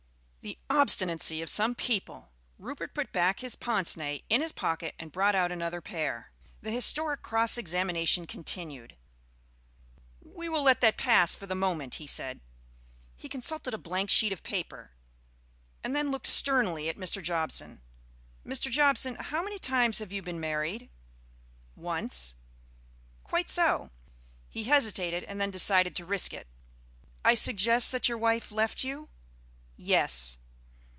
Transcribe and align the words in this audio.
The 0.43 0.57
obstinacy 0.71 1.43
of 1.43 1.51
some 1.51 1.75
people! 1.75 2.31
Rupert 2.57 2.95
put 2.95 3.11
back 3.11 3.41
his 3.41 3.55
pince 3.55 3.95
nez 3.95 4.21
in 4.27 4.41
his 4.41 4.51
pocket 4.51 4.95
and 4.97 5.11
brought 5.11 5.35
out 5.35 5.51
another 5.51 5.81
pair. 5.81 6.31
The 6.63 6.71
historic 6.71 7.21
cross 7.21 7.59
examination 7.59 8.25
continued. 8.25 8.97
"We 10.19 10.49
will 10.49 10.63
let 10.63 10.81
that 10.81 10.97
pass 10.97 11.35
for 11.35 11.45
the 11.45 11.53
moment," 11.53 11.95
he 11.95 12.07
said. 12.07 12.39
He 13.15 13.29
consulted 13.29 13.75
a 13.75 13.77
blank 13.77 14.09
sheet 14.09 14.31
of 14.33 14.41
paper 14.41 14.93
and 15.83 15.95
then 15.95 16.09
looked 16.09 16.25
sternly 16.25 16.89
at 16.89 16.97
Mr. 16.97 17.21
Jobson. 17.21 17.83
"Mr. 18.43 18.71
Jobson, 18.71 19.13
how 19.17 19.43
many 19.43 19.59
times 19.59 19.99
have 19.99 20.11
you 20.11 20.23
been 20.23 20.39
married?" 20.39 20.89
"Once." 21.75 22.33
"Quite 23.23 23.51
so." 23.51 23.91
He 24.49 24.63
hesitated 24.63 25.23
and 25.25 25.39
then 25.39 25.51
decided 25.51 25.95
to 25.97 26.05
risk 26.05 26.33
it. 26.33 26.47
"I 27.23 27.35
suggest 27.35 27.91
that 27.91 28.09
your 28.09 28.17
wife 28.17 28.51
left 28.51 28.83
you?" 28.83 29.07
"Yes." 29.83 30.37